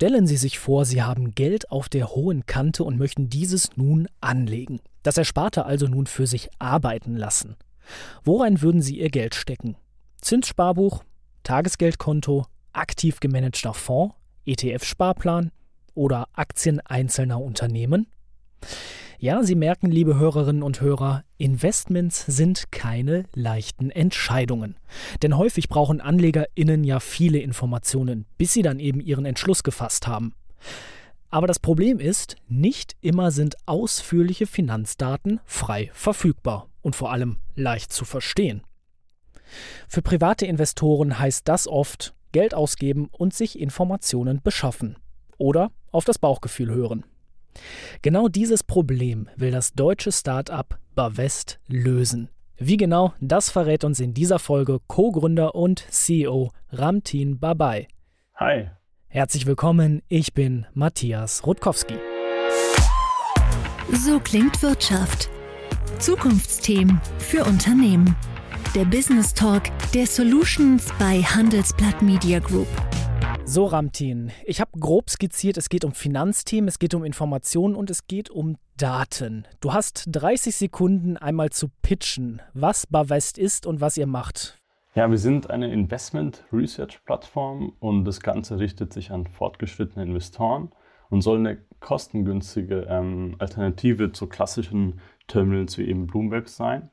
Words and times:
Stellen 0.00 0.28
Sie 0.28 0.36
sich 0.36 0.60
vor, 0.60 0.84
Sie 0.84 1.02
haben 1.02 1.34
Geld 1.34 1.72
auf 1.72 1.88
der 1.88 2.10
hohen 2.10 2.46
Kante 2.46 2.84
und 2.84 2.98
möchten 2.98 3.30
dieses 3.30 3.76
nun 3.76 4.06
anlegen. 4.20 4.78
Das 5.02 5.18
Ersparte 5.18 5.66
also 5.66 5.88
nun 5.88 6.06
für 6.06 6.28
sich 6.28 6.50
arbeiten 6.60 7.16
lassen. 7.16 7.56
Worein 8.22 8.62
würden 8.62 8.80
Sie 8.80 9.00
Ihr 9.00 9.10
Geld 9.10 9.34
stecken? 9.34 9.76
Zinssparbuch, 10.20 11.02
Tagesgeldkonto, 11.42 12.46
aktiv 12.72 13.18
gemanagter 13.18 13.74
Fonds, 13.74 14.14
ETF-Sparplan 14.46 15.50
oder 15.94 16.28
Aktien 16.32 16.78
einzelner 16.78 17.40
Unternehmen? 17.40 18.06
Ja, 19.20 19.42
Sie 19.42 19.56
merken, 19.56 19.90
liebe 19.90 20.16
Hörerinnen 20.16 20.62
und 20.62 20.80
Hörer, 20.80 21.24
Investments 21.38 22.24
sind 22.26 22.70
keine 22.70 23.24
leichten 23.34 23.90
Entscheidungen. 23.90 24.76
Denn 25.22 25.36
häufig 25.36 25.68
brauchen 25.68 26.00
AnlegerInnen 26.00 26.84
ja 26.84 27.00
viele 27.00 27.38
Informationen, 27.38 28.26
bis 28.36 28.52
sie 28.52 28.62
dann 28.62 28.78
eben 28.78 29.00
ihren 29.00 29.24
Entschluss 29.24 29.64
gefasst 29.64 30.06
haben. 30.06 30.34
Aber 31.30 31.48
das 31.48 31.58
Problem 31.58 31.98
ist, 31.98 32.36
nicht 32.46 32.94
immer 33.00 33.32
sind 33.32 33.56
ausführliche 33.66 34.46
Finanzdaten 34.46 35.40
frei 35.44 35.90
verfügbar 35.94 36.68
und 36.80 36.94
vor 36.94 37.10
allem 37.10 37.38
leicht 37.56 37.92
zu 37.92 38.04
verstehen. 38.04 38.62
Für 39.88 40.00
private 40.00 40.46
Investoren 40.46 41.18
heißt 41.18 41.48
das 41.48 41.66
oft 41.66 42.14
Geld 42.30 42.54
ausgeben 42.54 43.08
und 43.10 43.34
sich 43.34 43.58
Informationen 43.58 44.42
beschaffen 44.44 44.96
oder 45.38 45.72
auf 45.90 46.04
das 46.04 46.20
Bauchgefühl 46.20 46.70
hören. 46.72 47.04
Genau 48.02 48.28
dieses 48.28 48.62
Problem 48.62 49.28
will 49.36 49.50
das 49.50 49.72
deutsche 49.72 50.12
Start-up 50.12 50.78
Bavest 50.94 51.58
lösen. 51.68 52.28
Wie 52.56 52.76
genau, 52.76 53.14
das 53.20 53.50
verrät 53.50 53.84
uns 53.84 54.00
in 54.00 54.14
dieser 54.14 54.38
Folge 54.38 54.80
Co-Gründer 54.88 55.54
und 55.54 55.84
CEO 55.90 56.50
Ramtin 56.70 57.38
Babai. 57.38 57.86
Hi. 58.34 58.70
Herzlich 59.06 59.46
willkommen, 59.46 60.02
ich 60.08 60.34
bin 60.34 60.66
Matthias 60.74 61.46
Rutkowski. 61.46 61.94
So 63.92 64.20
klingt 64.20 64.60
Wirtschaft. 64.62 65.30
Zukunftsthemen 65.98 67.00
für 67.18 67.44
Unternehmen. 67.44 68.14
Der 68.74 68.84
Business 68.84 69.32
Talk 69.32 69.62
der 69.94 70.06
Solutions 70.06 70.88
bei 70.98 71.22
Handelsblatt 71.22 72.02
Media 72.02 72.38
Group. 72.38 72.68
So, 73.50 73.64
Ramtin, 73.64 74.30
ich 74.44 74.60
habe 74.60 74.78
grob 74.78 75.08
skizziert, 75.08 75.56
es 75.56 75.70
geht 75.70 75.86
um 75.86 75.92
Finanzthemen, 75.92 76.68
es 76.68 76.78
geht 76.78 76.92
um 76.92 77.02
Informationen 77.02 77.76
und 77.76 77.88
es 77.88 78.06
geht 78.06 78.28
um 78.28 78.58
Daten. 78.76 79.46
Du 79.60 79.72
hast 79.72 80.04
30 80.10 80.54
Sekunden 80.54 81.16
einmal 81.16 81.48
zu 81.48 81.70
pitchen, 81.80 82.42
was 82.52 82.86
Bavest 82.86 83.38
ist 83.38 83.64
und 83.64 83.80
was 83.80 83.96
ihr 83.96 84.06
macht. 84.06 84.60
Ja, 84.94 85.10
wir 85.10 85.16
sind 85.16 85.48
eine 85.48 85.72
Investment 85.72 86.44
Research 86.52 87.02
Plattform 87.06 87.72
und 87.80 88.04
das 88.04 88.20
Ganze 88.20 88.58
richtet 88.58 88.92
sich 88.92 89.12
an 89.12 89.26
fortgeschrittene 89.26 90.04
Investoren 90.04 90.70
und 91.08 91.22
soll 91.22 91.38
eine 91.38 91.56
kostengünstige 91.80 92.86
ähm, 92.90 93.36
Alternative 93.38 94.12
zu 94.12 94.26
klassischen 94.26 95.00
Terminals 95.26 95.78
wie 95.78 95.88
eben 95.88 96.06
Bloomberg 96.06 96.50
sein. 96.50 96.90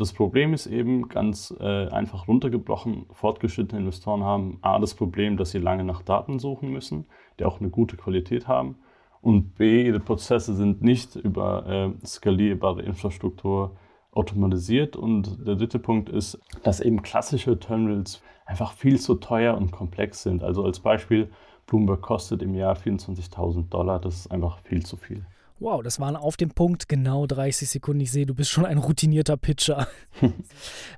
Das 0.00 0.14
Problem 0.14 0.54
ist 0.54 0.66
eben 0.66 1.10
ganz 1.10 1.54
äh, 1.60 1.88
einfach 1.88 2.26
runtergebrochen, 2.26 3.04
fortgeschrittene 3.12 3.82
Investoren 3.82 4.24
haben 4.24 4.56
A 4.62 4.78
das 4.78 4.94
Problem, 4.94 5.36
dass 5.36 5.50
sie 5.50 5.58
lange 5.58 5.84
nach 5.84 6.00
Daten 6.00 6.38
suchen 6.38 6.70
müssen, 6.70 7.04
die 7.38 7.44
auch 7.44 7.60
eine 7.60 7.68
gute 7.68 7.98
Qualität 7.98 8.48
haben. 8.48 8.76
Und 9.20 9.56
B, 9.56 9.84
ihre 9.84 10.00
Prozesse 10.00 10.54
sind 10.54 10.80
nicht 10.80 11.16
über 11.16 11.66
äh, 11.66 12.06
skalierbare 12.06 12.80
Infrastruktur 12.80 13.76
automatisiert. 14.12 14.96
Und 14.96 15.46
der 15.46 15.56
dritte 15.56 15.78
Punkt 15.78 16.08
ist, 16.08 16.40
dass 16.62 16.80
eben 16.80 17.02
klassische 17.02 17.58
Terminals 17.58 18.22
einfach 18.46 18.72
viel 18.72 18.98
zu 18.98 19.16
teuer 19.16 19.54
und 19.54 19.70
komplex 19.70 20.22
sind. 20.22 20.42
Also 20.42 20.64
als 20.64 20.80
Beispiel, 20.80 21.30
Bloomberg 21.66 22.00
kostet 22.00 22.40
im 22.40 22.54
Jahr 22.54 22.74
24.000 22.74 23.68
Dollar, 23.68 24.00
das 24.00 24.20
ist 24.20 24.30
einfach 24.30 24.60
viel 24.60 24.82
zu 24.82 24.96
viel. 24.96 25.26
Wow, 25.60 25.82
das 25.82 26.00
waren 26.00 26.16
auf 26.16 26.38
dem 26.38 26.48
Punkt 26.48 26.88
genau 26.88 27.26
30 27.26 27.68
Sekunden. 27.68 28.00
Ich 28.00 28.10
sehe, 28.10 28.24
du 28.24 28.34
bist 28.34 28.50
schon 28.50 28.64
ein 28.64 28.78
routinierter 28.78 29.36
Pitcher. 29.36 29.86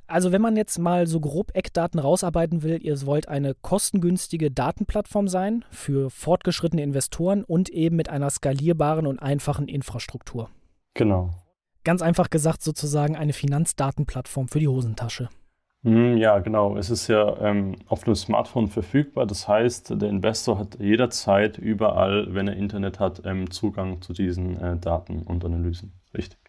also 0.06 0.30
wenn 0.30 0.40
man 0.40 0.56
jetzt 0.56 0.78
mal 0.78 1.08
so 1.08 1.18
grob 1.18 1.50
Eckdaten 1.54 1.98
rausarbeiten 1.98 2.62
will, 2.62 2.78
ihr 2.80 3.04
wollt 3.04 3.26
eine 3.26 3.54
kostengünstige 3.54 4.52
Datenplattform 4.52 5.26
sein 5.26 5.64
für 5.72 6.10
fortgeschrittene 6.10 6.84
Investoren 6.84 7.42
und 7.42 7.70
eben 7.70 7.96
mit 7.96 8.08
einer 8.08 8.30
skalierbaren 8.30 9.08
und 9.08 9.18
einfachen 9.18 9.66
Infrastruktur. 9.66 10.48
Genau. 10.94 11.30
Ganz 11.82 12.00
einfach 12.00 12.30
gesagt 12.30 12.62
sozusagen 12.62 13.16
eine 13.16 13.32
Finanzdatenplattform 13.32 14.46
für 14.46 14.60
die 14.60 14.68
Hosentasche. 14.68 15.28
Hm, 15.84 16.16
ja, 16.16 16.38
genau. 16.38 16.76
Es 16.76 16.90
ist 16.90 17.08
ja 17.08 17.36
ähm, 17.40 17.74
auf 17.86 18.04
dem 18.04 18.14
Smartphone 18.14 18.68
verfügbar. 18.68 19.26
Das 19.26 19.48
heißt, 19.48 19.90
der 20.00 20.08
Investor 20.08 20.58
hat 20.58 20.78
jederzeit, 20.78 21.58
überall, 21.58 22.32
wenn 22.34 22.46
er 22.48 22.54
Internet 22.56 23.00
hat, 23.00 23.22
ähm, 23.24 23.50
Zugang 23.50 24.00
zu 24.00 24.12
diesen 24.12 24.56
äh, 24.60 24.76
Daten 24.78 25.22
und 25.22 25.44
Analysen. 25.44 25.92
Richtig. 26.16 26.41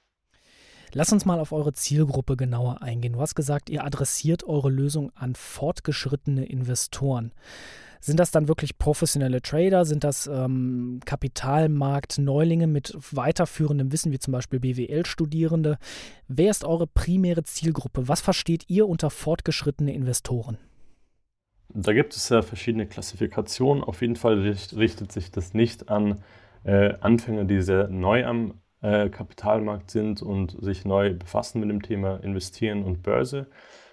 Lass 0.95 1.11
uns 1.11 1.25
mal 1.25 1.39
auf 1.39 1.51
eure 1.51 1.73
Zielgruppe 1.73 2.37
genauer 2.37 2.83
eingehen. 2.83 3.13
Du 3.13 3.21
hast 3.21 3.33
gesagt, 3.33 3.71
ihr 3.71 3.83
adressiert 3.83 4.43
eure 4.43 4.69
Lösung 4.69 5.11
an 5.15 5.33
fortgeschrittene 5.33 6.45
Investoren. 6.45 7.31
Sind 7.99 8.19
das 8.19 8.31
dann 8.31 8.47
wirklich 8.47 8.77
professionelle 8.77 9.41
Trader? 9.41 9.85
Sind 9.85 10.03
das 10.03 10.27
ähm, 10.27 10.99
Kapitalmarkt-Neulinge 11.05 12.67
mit 12.67 12.95
weiterführendem 13.11 13.91
Wissen, 13.91 14.11
wie 14.11 14.19
zum 14.19 14.33
Beispiel 14.33 14.59
BWL-Studierende? 14.59 15.77
Wer 16.27 16.51
ist 16.51 16.63
eure 16.63 16.85
primäre 16.85 17.43
Zielgruppe? 17.43 18.07
Was 18.07 18.21
versteht 18.21 18.65
ihr 18.67 18.87
unter 18.87 19.09
fortgeschrittene 19.09 19.93
Investoren? 19.93 20.57
Da 21.69 21.93
gibt 21.93 22.15
es 22.15 22.29
ja 22.29 22.43
verschiedene 22.43 22.85
Klassifikationen. 22.85 23.83
Auf 23.83 24.01
jeden 24.01 24.17
Fall 24.17 24.39
richtet 24.75 25.11
sich 25.11 25.31
das 25.31 25.55
nicht 25.55 25.89
an 25.89 26.21
äh, 26.65 26.93
Anfänger, 26.99 27.45
die 27.45 27.61
sehr 27.61 27.87
neu 27.87 28.25
am 28.25 28.59
äh, 28.83 29.09
Kapitalmarkt 29.09 29.89
sind 29.89 30.21
und 30.21 30.55
sich 30.61 30.85
neu 30.85 31.13
befassen 31.13 31.59
mit 31.59 31.69
dem 31.69 31.81
Thema 31.81 32.17
Investieren 32.23 32.83
und 32.83 33.01
Börse. 33.01 33.47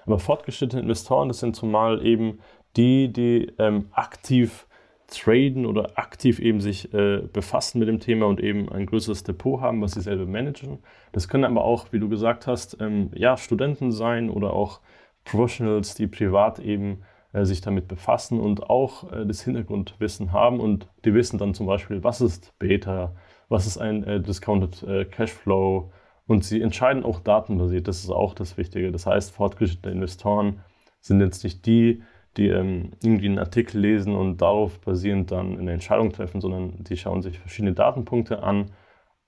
Aber 0.04 0.18
fortgeschrittene 0.18 0.82
Investoren, 0.82 1.28
das 1.28 1.40
sind 1.40 1.56
zumal 1.56 2.04
eben 2.04 2.40
die, 2.76 3.12
die 3.12 3.52
ähm, 3.58 3.86
aktiv 3.92 4.66
traden 5.08 5.66
oder 5.66 5.98
aktiv 5.98 6.38
eben 6.38 6.60
sich 6.60 6.92
äh, 6.94 7.22
befassen 7.32 7.78
mit 7.78 7.88
dem 7.88 8.00
Thema 8.00 8.26
und 8.26 8.40
eben 8.40 8.70
ein 8.70 8.86
größeres 8.86 9.24
Depot 9.24 9.60
haben, 9.60 9.82
was 9.82 9.92
sie 9.92 10.00
selber 10.00 10.26
managen. 10.26 10.78
Das 11.12 11.28
können 11.28 11.44
aber 11.44 11.64
auch, 11.64 11.92
wie 11.92 11.98
du 11.98 12.08
gesagt 12.08 12.46
hast, 12.46 12.76
ähm, 12.80 13.10
ja, 13.14 13.36
Studenten 13.36 13.92
sein 13.92 14.30
oder 14.30 14.52
auch 14.52 14.80
Professionals, 15.24 15.94
die 15.94 16.06
privat 16.06 16.60
eben 16.60 17.02
äh, 17.32 17.44
sich 17.44 17.60
damit 17.60 17.88
befassen 17.88 18.40
und 18.40 18.70
auch 18.70 19.12
äh, 19.12 19.26
das 19.26 19.42
Hintergrundwissen 19.42 20.32
haben 20.32 20.60
und 20.60 20.88
die 21.04 21.14
wissen 21.14 21.38
dann 21.38 21.54
zum 21.54 21.66
Beispiel, 21.66 22.02
was 22.04 22.20
ist 22.20 22.56
Beta, 22.58 23.12
was 23.50 23.66
ist 23.66 23.76
ein 23.76 24.04
äh, 24.04 24.20
Discounted 24.20 24.82
äh, 24.84 25.04
Cashflow 25.04 25.92
und 26.26 26.44
sie 26.44 26.62
entscheiden 26.62 27.04
auch 27.04 27.20
datenbasiert. 27.20 27.88
Das 27.88 28.04
ist 28.04 28.10
auch 28.10 28.32
das 28.32 28.56
Wichtige. 28.56 28.92
Das 28.92 29.04
heißt, 29.04 29.32
fortgeschrittene 29.32 29.92
Investoren 29.92 30.60
sind 31.00 31.20
jetzt 31.20 31.44
nicht 31.44 31.66
die, 31.66 32.02
die 32.36 32.48
ähm, 32.48 32.92
irgendwie 33.02 33.26
einen 33.26 33.40
Artikel 33.40 33.80
lesen 33.80 34.14
und 34.14 34.40
darauf 34.40 34.80
basierend 34.80 35.32
dann 35.32 35.58
eine 35.58 35.72
Entscheidung 35.72 36.12
treffen, 36.12 36.40
sondern 36.40 36.84
die 36.84 36.96
schauen 36.96 37.22
sich 37.22 37.38
verschiedene 37.40 37.74
Datenpunkte 37.74 38.42
an 38.42 38.70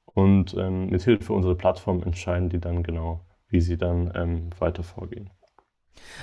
und 0.05 0.55
ähm, 0.55 0.87
mit 0.91 1.03
Hilfe 1.03 1.33
unserer 1.33 1.57
Plattform 1.57 2.03
entscheiden 2.05 2.49
die 2.49 2.61
dann 2.61 2.85
genau, 2.85 3.21
wie 3.49 3.61
sie 3.61 3.77
dann 3.77 4.13
ähm, 4.15 4.51
weiter 4.61 4.85
vorgehen. 4.85 5.31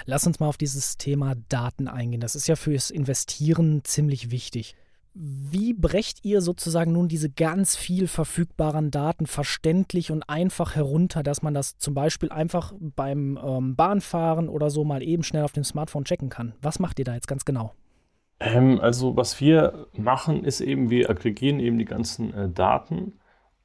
Lass 0.05 0.25
uns 0.25 0.39
mal 0.39 0.47
auf 0.47 0.57
dieses 0.57 0.97
Thema 0.97 1.35
Daten 1.49 1.89
eingehen. 1.89 2.21
Das 2.21 2.35
ist 2.35 2.47
ja 2.47 2.55
fürs 2.55 2.89
Investieren 2.91 3.83
ziemlich 3.83 4.31
wichtig. 4.31 4.75
Wie 5.22 5.74
brecht 5.74 6.24
ihr 6.24 6.40
sozusagen 6.40 6.94
nun 6.94 7.09
diese 7.09 7.30
ganz 7.30 7.75
viel 7.75 8.07
verfügbaren 8.07 8.90
Daten 8.90 9.25
verständlich 9.25 10.12
und 10.12 10.24
einfach 10.30 10.75
herunter, 10.75 11.24
dass 11.24 11.41
man 11.41 11.53
das 11.53 11.78
zum 11.78 11.94
Beispiel 11.94 12.30
einfach 12.30 12.72
beim 12.80 13.38
ähm, 13.44 13.75
Bahnfahren 13.75 14.47
oder 14.47 14.69
so 14.69 14.85
mal 14.85 15.03
eben 15.03 15.24
schnell 15.24 15.44
auf 15.44 15.52
dem 15.52 15.66
Smartphone 15.66 16.06
checken 16.06 16.29
kann? 16.29 16.53
Was 16.62 16.79
macht 16.79 17.00
ihr 17.00 17.06
da 17.06 17.16
jetzt 17.16 17.28
ganz 17.28 17.44
genau? 17.44 17.74
Ähm, 18.40 18.79
also 18.79 19.18
was 19.18 19.41
wir 19.41 19.88
machen, 19.91 20.46
ist 20.46 20.62
eben, 20.62 20.90
wir 20.90 21.09
aggregieren 21.09 21.59
eben 21.59 21.78
die 21.78 21.85
ganzen 21.85 22.34
äh, 22.34 22.49
Daten. 22.49 23.11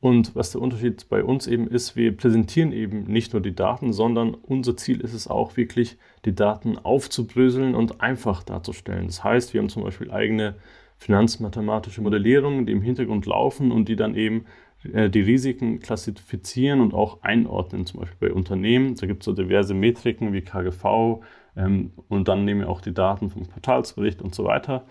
Und 0.01 0.35
was 0.35 0.51
der 0.51 0.61
Unterschied 0.61 1.09
bei 1.09 1.23
uns 1.23 1.47
eben 1.47 1.69
ist, 1.69 1.95
wir 1.95 2.17
präsentieren 2.17 2.73
eben 2.73 3.05
nicht 3.05 3.33
nur 3.33 3.41
die 3.41 3.55
Daten, 3.55 3.93
sondern 3.93 4.35
unser 4.35 4.77
Ziel 4.77 5.01
ist 5.01 5.15
es 5.15 5.29
auch 5.29 5.57
wirklich, 5.57 5.99
die 6.25 6.35
Daten 6.35 6.79
aufzubröseln 6.79 7.77
und 7.77 8.01
einfach 8.01 8.43
darzustellen. 8.43 9.07
Das 9.07 9.23
heißt, 9.23 9.55
wir 9.55 9.61
haben 9.61 9.69
zum 9.69 9.85
Beispiel 9.85 10.11
eigene 10.11 10.57
finanzmathematische 11.05 12.01
Modellierungen, 12.01 12.65
die 12.65 12.73
im 12.73 12.81
Hintergrund 12.81 13.27
laufen 13.27 13.73
und 13.73 13.89
die 13.89 13.97
dann 13.97 14.15
eben 14.15 14.47
äh, 14.91 15.11
die 15.11 15.21
Risiken 15.21 15.81
klassifizieren 15.81 16.81
und 16.81 16.95
auch 16.95 17.23
einordnen, 17.23 17.85
zum 17.85 18.01
Beispiel 18.01 18.29
bei 18.29 18.35
Unternehmen. 18.35 18.95
Da 18.95 19.07
gibt 19.07 19.23
es 19.23 19.27
so 19.27 19.35
diverse 19.35 19.75
Metriken 19.75 20.33
wie 20.33 20.41
KGV 20.41 21.21
ähm, 21.57 21.93
und 22.09 22.27
dann 22.29 22.47
nehmen 22.47 22.61
wir 22.61 22.71
auch 22.71 22.81
die 22.81 22.95
Daten 22.95 23.29
vom 23.29 23.47
Quartalsbericht 23.47 24.23
und 24.23 24.35
so 24.35 24.45
weiter 24.45 24.87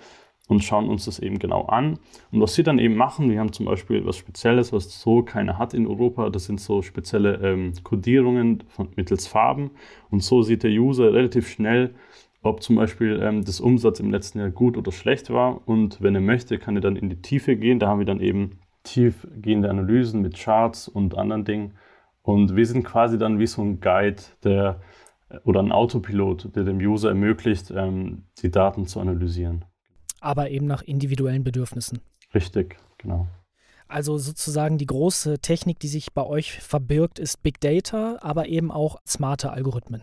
und 0.47 0.63
schauen 0.63 0.87
uns 0.87 1.05
das 1.05 1.17
eben 1.17 1.39
genau 1.39 1.65
an. 1.65 1.97
Und 2.31 2.41
was 2.41 2.55
wir 2.57 2.63
dann 2.63 2.77
eben 2.77 2.95
machen, 2.95 3.31
wir 3.31 3.39
haben 3.39 3.51
zum 3.51 3.65
Beispiel 3.65 4.05
was 4.05 4.17
Spezielles, 4.17 4.71
was 4.71 5.01
so 5.01 5.23
keiner 5.23 5.57
hat 5.57 5.73
in 5.73 5.87
Europa, 5.87 6.29
das 6.29 6.45
sind 6.45 6.59
so 6.59 6.83
spezielle 6.83 7.37
ähm, 7.37 7.73
Codierungen 7.83 8.63
mittels 8.95 9.25
Farben 9.25 9.71
und 10.11 10.21
so 10.21 10.43
sieht 10.43 10.61
der 10.61 10.71
User 10.71 11.11
relativ 11.11 11.49
schnell, 11.49 11.95
ob 12.43 12.61
zum 12.61 12.75
Beispiel 12.75 13.19
ähm, 13.21 13.43
das 13.43 13.59
Umsatz 13.59 13.99
im 13.99 14.11
letzten 14.11 14.39
Jahr 14.39 14.51
gut 14.51 14.77
oder 14.77 14.91
schlecht 14.91 15.29
war. 15.31 15.67
Und 15.67 16.01
wenn 16.01 16.15
er 16.15 16.21
möchte, 16.21 16.59
kann 16.59 16.75
er 16.75 16.81
dann 16.81 16.95
in 16.95 17.09
die 17.09 17.21
Tiefe 17.21 17.55
gehen. 17.55 17.79
Da 17.79 17.87
haben 17.87 17.99
wir 17.99 18.05
dann 18.05 18.19
eben 18.19 18.59
tiefgehende 18.83 19.69
Analysen 19.69 20.21
mit 20.21 20.37
Charts 20.37 20.87
und 20.87 21.17
anderen 21.17 21.45
Dingen. 21.45 21.73
Und 22.21 22.55
wir 22.55 22.65
sind 22.65 22.83
quasi 22.83 23.17
dann 23.17 23.39
wie 23.39 23.47
so 23.47 23.61
ein 23.61 23.79
Guide, 23.79 24.21
der 24.43 24.81
oder 25.43 25.61
ein 25.61 25.71
Autopilot, 25.71 26.55
der 26.55 26.63
dem 26.63 26.77
User 26.77 27.09
ermöglicht, 27.09 27.71
ähm, 27.71 28.23
die 28.41 28.51
Daten 28.51 28.85
zu 28.85 28.99
analysieren. 28.99 29.65
Aber 30.19 30.49
eben 30.49 30.67
nach 30.67 30.83
individuellen 30.83 31.43
Bedürfnissen. 31.43 31.99
Richtig, 32.33 32.77
genau. 32.97 33.27
Also 33.87 34.17
sozusagen 34.17 34.77
die 34.77 34.85
große 34.85 35.39
Technik, 35.39 35.79
die 35.79 35.87
sich 35.87 36.13
bei 36.13 36.23
euch 36.23 36.53
verbirgt, 36.53 37.19
ist 37.19 37.43
Big 37.43 37.59
Data, 37.59 38.17
aber 38.21 38.47
eben 38.47 38.71
auch 38.71 38.97
smarte 39.05 39.51
Algorithmen. 39.51 40.01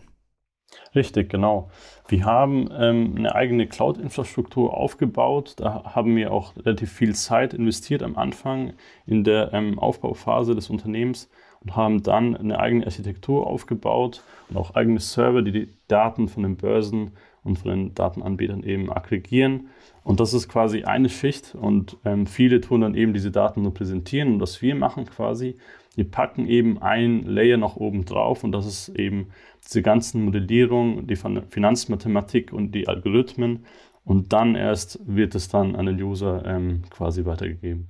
Richtig, 0.93 1.29
genau. 1.29 1.69
Wir 2.07 2.25
haben 2.25 2.69
ähm, 2.77 3.13
eine 3.17 3.33
eigene 3.33 3.67
Cloud-Infrastruktur 3.67 4.73
aufgebaut. 4.73 5.53
Da 5.57 5.83
haben 5.95 6.15
wir 6.15 6.31
auch 6.33 6.55
relativ 6.57 6.91
viel 6.91 7.15
Zeit 7.15 7.53
investiert 7.53 8.03
am 8.03 8.17
Anfang 8.17 8.73
in 9.05 9.23
der 9.23 9.53
ähm, 9.53 9.79
Aufbauphase 9.79 10.53
des 10.53 10.69
Unternehmens 10.69 11.29
und 11.61 11.75
haben 11.75 12.03
dann 12.03 12.35
eine 12.35 12.59
eigene 12.59 12.85
Architektur 12.85 13.47
aufgebaut 13.47 14.23
und 14.49 14.57
auch 14.57 14.75
eigene 14.75 14.99
Server, 14.99 15.41
die 15.41 15.51
die 15.51 15.69
Daten 15.87 16.27
von 16.27 16.43
den 16.43 16.57
Börsen 16.57 17.11
und 17.43 17.57
von 17.57 17.71
den 17.71 17.95
Datenanbietern 17.95 18.63
eben 18.63 18.91
aggregieren. 18.91 19.69
Und 20.03 20.19
das 20.19 20.33
ist 20.33 20.49
quasi 20.49 20.83
eine 20.83 21.09
Schicht 21.09 21.55
und 21.55 21.97
ähm, 22.05 22.27
viele 22.27 22.59
tun 22.61 22.81
dann 22.81 22.95
eben 22.95 23.13
diese 23.13 23.31
Daten 23.31 23.61
nur 23.61 23.73
präsentieren. 23.73 24.33
Und 24.33 24.41
was 24.41 24.61
wir 24.61 24.75
machen 24.75 25.05
quasi, 25.05 25.57
wir 25.95 26.09
packen 26.09 26.47
eben 26.47 26.81
ein 26.81 27.23
Layer 27.25 27.57
noch 27.57 27.75
oben 27.75 28.05
drauf 28.05 28.43
und 28.43 28.51
das 28.51 28.65
ist 28.65 28.89
eben 28.89 29.27
diese 29.63 29.81
ganzen 29.81 30.23
Modellierung, 30.23 31.07
die 31.07 31.15
Finanzmathematik 31.15 32.53
und 32.53 32.71
die 32.71 32.87
Algorithmen. 32.87 33.65
Und 34.03 34.33
dann 34.33 34.55
erst 34.55 34.99
wird 35.05 35.35
es 35.35 35.49
dann 35.49 35.75
an 35.75 35.85
den 35.85 36.01
User 36.01 36.43
ähm, 36.45 36.83
quasi 36.89 37.25
weitergegeben. 37.25 37.89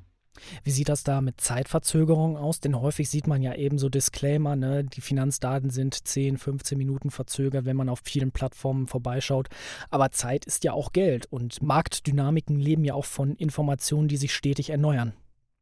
Wie 0.63 0.71
sieht 0.71 0.89
das 0.89 1.03
da 1.03 1.21
mit 1.21 1.39
Zeitverzögerung 1.39 2.35
aus? 2.35 2.59
Denn 2.59 2.79
häufig 2.79 3.09
sieht 3.09 3.27
man 3.27 3.41
ja 3.41 3.53
eben 3.53 3.77
so 3.77 3.89
Disclaimer, 3.89 4.55
ne? 4.55 4.83
die 4.83 5.01
Finanzdaten 5.01 5.69
sind 5.69 6.07
10, 6.07 6.37
15 6.37 6.77
Minuten 6.77 7.11
verzögert, 7.11 7.65
wenn 7.65 7.77
man 7.77 7.89
auf 7.89 8.01
vielen 8.03 8.31
Plattformen 8.31 8.87
vorbeischaut. 8.87 9.49
Aber 9.89 10.11
Zeit 10.11 10.45
ist 10.45 10.63
ja 10.63 10.73
auch 10.73 10.93
Geld 10.93 11.27
und 11.27 11.61
Marktdynamiken 11.61 12.59
leben 12.59 12.83
ja 12.83 12.95
auch 12.95 13.05
von 13.05 13.35
Informationen, 13.35 14.07
die 14.07 14.17
sich 14.17 14.33
stetig 14.33 14.71
erneuern. 14.71 15.13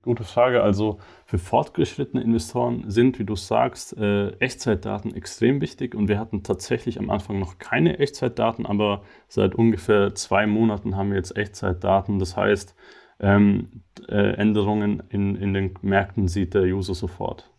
Gute 0.02 0.24
Frage. 0.24 0.64
Also 0.64 1.00
für 1.26 1.38
fortgeschrittene 1.38 2.24
Investoren 2.24 2.90
sind, 2.90 3.20
wie 3.20 3.26
du 3.26 3.36
sagst, 3.36 3.98
äh, 3.98 4.30
Echtzeitdaten 4.38 5.14
extrem 5.14 5.60
wichtig. 5.60 5.94
Und 5.94 6.08
wir 6.08 6.20
hatten 6.20 6.42
tatsächlich 6.42 7.00
am 7.00 7.10
Anfang 7.10 7.40
noch 7.40 7.58
keine 7.58 8.00
Echtzeitdaten, 8.00 8.66
aber 8.66 9.04
seit 9.28 9.56
ungefähr 9.56 10.16
zwei 10.16 10.48
Monaten 10.48 10.96
haben 10.96 11.10
wir 11.10 11.18
jetzt 11.18 11.36
Echtzeitdaten. 11.36 12.18
Das 12.18 12.38
heißt, 12.38 12.76
ähm, 13.20 13.84
äh, 14.08 14.36
Änderungen 14.36 15.04
in, 15.10 15.36
in 15.36 15.54
den 15.54 15.74
Märkten 15.82 16.30
sieht 16.30 16.54
der 16.54 16.64
User 16.64 16.96
sofort. 16.96 17.52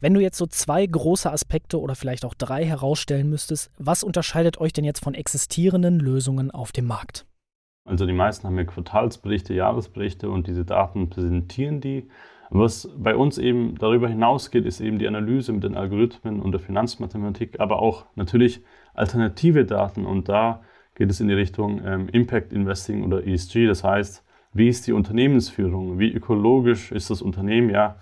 Wenn 0.00 0.14
du 0.14 0.20
jetzt 0.20 0.38
so 0.38 0.46
zwei 0.46 0.84
große 0.84 1.30
Aspekte 1.30 1.80
oder 1.80 1.94
vielleicht 1.94 2.24
auch 2.24 2.34
drei 2.34 2.64
herausstellen 2.64 3.30
müsstest, 3.30 3.70
was 3.78 4.02
unterscheidet 4.02 4.58
euch 4.60 4.72
denn 4.72 4.84
jetzt 4.84 5.02
von 5.02 5.14
existierenden 5.14 6.00
Lösungen 6.00 6.50
auf 6.50 6.72
dem 6.72 6.86
Markt? 6.86 7.24
Also 7.86 8.04
die 8.04 8.12
meisten 8.12 8.46
haben 8.46 8.58
ja 8.58 8.64
Quartalsberichte, 8.64 9.54
Jahresberichte 9.54 10.28
und 10.28 10.46
diese 10.46 10.64
Daten 10.64 11.08
präsentieren 11.08 11.80
die. 11.80 12.08
Was 12.50 12.88
bei 12.96 13.16
uns 13.16 13.38
eben 13.38 13.76
darüber 13.76 14.08
hinausgeht, 14.08 14.66
ist 14.66 14.80
eben 14.80 14.98
die 14.98 15.08
Analyse 15.08 15.52
mit 15.52 15.64
den 15.64 15.76
Algorithmen 15.76 16.40
und 16.40 16.52
der 16.52 16.60
Finanzmathematik, 16.60 17.58
aber 17.60 17.80
auch 17.80 18.06
natürlich 18.14 18.62
alternative 18.94 19.64
Daten. 19.64 20.04
Und 20.04 20.28
da 20.28 20.62
geht 20.94 21.10
es 21.10 21.20
in 21.20 21.28
die 21.28 21.34
Richtung 21.34 21.80
ähm, 21.84 22.08
Impact 22.08 22.52
Investing 22.52 23.04
oder 23.04 23.26
ESG. 23.26 23.66
Das 23.66 23.82
heißt, 23.82 24.24
wie 24.52 24.68
ist 24.68 24.86
die 24.86 24.92
Unternehmensführung? 24.92 25.98
Wie 25.98 26.12
ökologisch 26.12 26.92
ist 26.92 27.10
das 27.10 27.20
Unternehmen? 27.20 27.70
Ja, 27.70 27.96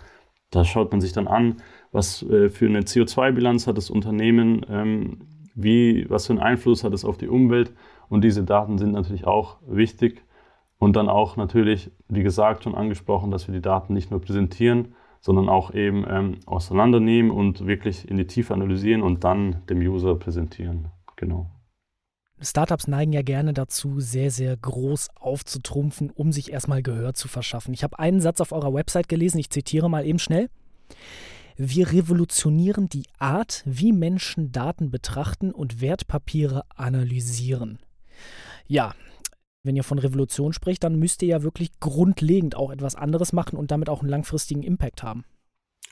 da 0.50 0.64
schaut 0.64 0.92
man 0.92 1.00
sich 1.00 1.12
dann 1.12 1.26
an, 1.26 1.56
was 1.90 2.22
äh, 2.22 2.48
für 2.48 2.66
eine 2.66 2.82
CO2-Bilanz 2.82 3.66
hat 3.66 3.76
das 3.76 3.90
Unternehmen, 3.90 4.64
ähm, 4.68 5.18
wie, 5.54 6.08
was 6.10 6.26
für 6.26 6.32
einen 6.32 6.42
Einfluss 6.42 6.84
hat 6.84 6.92
es 6.92 7.04
auf 7.04 7.16
die 7.16 7.28
Umwelt. 7.28 7.72
Und 8.08 8.22
diese 8.22 8.44
Daten 8.44 8.78
sind 8.78 8.92
natürlich 8.92 9.26
auch 9.26 9.58
wichtig. 9.66 10.22
Und 10.78 10.96
dann 10.96 11.08
auch 11.08 11.36
natürlich, 11.36 11.90
wie 12.08 12.22
gesagt, 12.22 12.64
schon 12.64 12.74
angesprochen, 12.74 13.30
dass 13.30 13.48
wir 13.48 13.54
die 13.54 13.62
Daten 13.62 13.94
nicht 13.94 14.10
nur 14.10 14.20
präsentieren, 14.20 14.94
sondern 15.20 15.48
auch 15.48 15.72
eben 15.72 16.04
ähm, 16.08 16.40
auseinandernehmen 16.44 17.30
und 17.30 17.66
wirklich 17.66 18.08
in 18.10 18.18
die 18.18 18.26
Tiefe 18.26 18.52
analysieren 18.52 19.02
und 19.02 19.24
dann 19.24 19.62
dem 19.70 19.78
User 19.78 20.14
präsentieren. 20.16 20.88
Genau. 21.16 21.50
Startups 22.40 22.88
neigen 22.88 23.12
ja 23.12 23.22
gerne 23.22 23.54
dazu, 23.54 24.00
sehr, 24.00 24.30
sehr 24.30 24.56
groß 24.56 25.08
aufzutrumpfen, 25.14 26.10
um 26.10 26.32
sich 26.32 26.52
erstmal 26.52 26.82
Gehör 26.82 27.14
zu 27.14 27.28
verschaffen. 27.28 27.72
Ich 27.72 27.84
habe 27.84 27.98
einen 27.98 28.20
Satz 28.20 28.40
auf 28.40 28.52
eurer 28.52 28.74
Website 28.74 29.08
gelesen, 29.08 29.38
ich 29.38 29.50
zitiere 29.50 29.88
mal 29.88 30.04
eben 30.04 30.18
schnell. 30.18 30.50
Wir 31.56 31.92
revolutionieren 31.92 32.88
die 32.88 33.06
Art, 33.18 33.62
wie 33.64 33.92
Menschen 33.92 34.50
Daten 34.50 34.90
betrachten 34.90 35.52
und 35.52 35.80
Wertpapiere 35.80 36.64
analysieren. 36.74 37.78
Ja, 38.66 38.94
wenn 39.62 39.76
ihr 39.76 39.84
von 39.84 39.98
Revolution 39.98 40.52
spricht, 40.52 40.84
dann 40.84 40.98
müsst 40.98 41.22
ihr 41.22 41.28
ja 41.28 41.42
wirklich 41.42 41.78
grundlegend 41.80 42.56
auch 42.56 42.70
etwas 42.70 42.96
anderes 42.96 43.32
machen 43.32 43.56
und 43.56 43.70
damit 43.70 43.88
auch 43.88 44.00
einen 44.00 44.10
langfristigen 44.10 44.62
Impact 44.62 45.02
haben. 45.02 45.24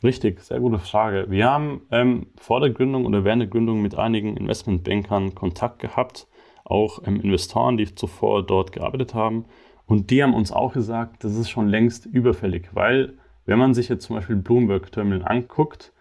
Richtig, 0.02 0.40
sehr 0.40 0.58
gute 0.58 0.78
Frage. 0.78 1.26
Wir 1.30 1.48
haben 1.48 1.82
ähm, 1.90 2.26
vor 2.36 2.60
der 2.60 2.70
Gründung 2.70 3.06
oder 3.06 3.24
während 3.24 3.42
der 3.42 3.48
Gründung 3.48 3.82
mit 3.82 3.94
einigen 3.94 4.36
Investmentbankern 4.36 5.34
Kontakt 5.34 5.78
gehabt 5.78 6.26
auch 6.64 7.00
ähm, 7.06 7.20
Investoren, 7.20 7.76
die 7.76 7.94
zuvor 7.94 8.44
dort 8.44 8.72
gearbeitet 8.72 9.14
haben. 9.14 9.46
Und 9.86 10.10
die 10.10 10.22
haben 10.22 10.34
uns 10.34 10.52
auch 10.52 10.72
gesagt, 10.72 11.24
das 11.24 11.36
ist 11.36 11.50
schon 11.50 11.68
längst 11.68 12.06
überfällig, 12.06 12.70
weil 12.72 13.18
wenn 13.46 13.58
man 13.58 13.74
sich 13.74 13.88
jetzt 13.88 14.04
zum 14.04 14.16
Beispiel 14.16 14.36
Bloomberg 14.36 14.90
Terminal 14.92 15.26
anguckt, 15.26 15.92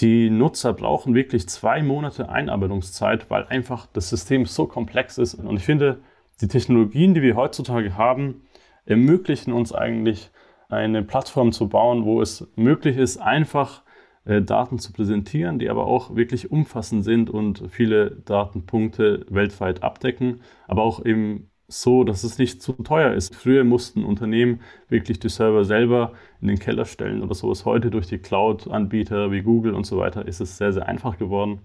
die 0.00 0.28
Nutzer 0.28 0.72
brauchen 0.72 1.14
wirklich 1.14 1.48
zwei 1.48 1.82
Monate 1.82 2.28
Einarbeitungszeit, 2.28 3.30
weil 3.30 3.44
einfach 3.46 3.86
das 3.86 4.10
System 4.10 4.44
so 4.44 4.66
komplex 4.66 5.18
ist. 5.18 5.34
Und 5.34 5.56
ich 5.56 5.64
finde, 5.64 6.00
die 6.40 6.48
Technologien, 6.48 7.14
die 7.14 7.22
wir 7.22 7.36
heutzutage 7.36 7.96
haben, 7.96 8.42
ermöglichen 8.86 9.52
uns 9.52 9.72
eigentlich 9.72 10.30
eine 10.68 11.02
Plattform 11.02 11.52
zu 11.52 11.68
bauen, 11.68 12.04
wo 12.04 12.20
es 12.20 12.48
möglich 12.56 12.96
ist, 12.96 13.18
einfach 13.18 13.82
äh, 14.24 14.42
Daten 14.42 14.78
zu 14.78 14.92
präsentieren, 14.92 15.58
die 15.58 15.70
aber 15.70 15.86
auch 15.86 16.16
wirklich 16.16 16.50
umfassend 16.50 17.04
sind 17.04 17.30
und 17.30 17.64
viele 17.68 18.10
Datenpunkte 18.10 19.26
weltweit 19.28 19.82
abdecken, 19.82 20.40
aber 20.66 20.82
auch 20.82 21.04
eben 21.04 21.50
so, 21.68 22.04
dass 22.04 22.24
es 22.24 22.38
nicht 22.38 22.62
zu 22.62 22.72
teuer 22.72 23.12
ist. 23.14 23.34
Früher 23.34 23.64
mussten 23.64 24.04
Unternehmen 24.04 24.60
wirklich 24.88 25.18
die 25.18 25.28
Server 25.28 25.64
selber 25.64 26.12
in 26.40 26.48
den 26.48 26.58
Keller 26.58 26.84
stellen 26.84 27.22
oder 27.22 27.34
sowas. 27.34 27.64
Heute 27.64 27.90
durch 27.90 28.06
die 28.06 28.18
Cloud-Anbieter 28.18 29.30
wie 29.30 29.42
Google 29.42 29.74
und 29.74 29.84
so 29.86 29.98
weiter 29.98 30.26
ist 30.26 30.40
es 30.40 30.58
sehr, 30.58 30.72
sehr 30.72 30.86
einfach 30.86 31.18
geworden. 31.18 31.60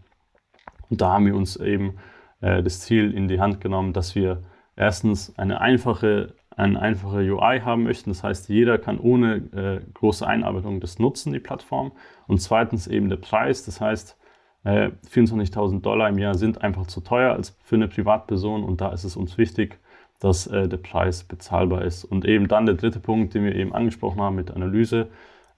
Und 0.89 1.01
da 1.01 1.12
haben 1.13 1.25
wir 1.25 1.36
uns 1.36 1.58
eben 1.58 1.98
äh, 2.41 2.63
das 2.63 2.82
Ziel 2.82 3.13
in 3.13 3.27
die 3.27 3.39
Hand 3.39 3.62
genommen, 3.62 3.94
dass 3.94 4.15
wir 4.15 4.44
erstens 4.75 5.38
eine 5.38 5.62
einfache 5.62 6.34
eine 6.60 6.79
einfache 6.82 7.20
UI 7.20 7.62
haben 7.62 7.84
möchten. 7.84 8.10
Das 8.10 8.24
heißt, 8.24 8.50
jeder 8.50 8.77
kann 8.77 9.00
ohne 9.00 9.36
äh, 9.53 9.82
große 9.94 10.27
Einarbeitung 10.27 10.82
das 10.82 11.00
nutzen, 11.00 11.32
die 11.32 11.39
Plattform. 11.39 11.94
Und 12.27 12.41
zweitens 12.41 12.88
eben 12.88 13.08
der 13.08 13.15
Preis. 13.15 13.63
Das 13.63 13.79
heißt, 13.79 14.18
äh, 14.65 14.89
24.000 15.10 15.82
Dollar 15.82 16.10
im 16.10 16.18
Jahr 16.18 16.36
sind 16.36 16.62
einfach 16.62 16.86
zu 16.88 17.00
teuer 17.00 17.34
als 17.34 17.58
für 17.63 17.75
eine 17.75 17.88
Privatperson. 17.88 18.63
Und 18.63 18.82
da 18.82 18.91
ist 18.91 19.06
es 19.06 19.15
uns 19.15 19.38
wichtig, 19.38 19.79
dass 20.19 20.47
äh, 20.47 20.67
der 20.67 20.77
Preis 20.77 21.23
bezahlbar 21.23 21.83
ist. 21.83 22.03
Und 22.03 22.25
eben 22.25 22.47
dann 22.47 22.65
der 22.65 22.75
dritte 22.75 22.99
Punkt, 22.99 23.33
den 23.33 23.45
wir 23.45 23.55
eben 23.55 23.73
angesprochen 23.73 24.21
haben 24.21 24.35
mit 24.35 24.51
Analyse. 24.51 25.07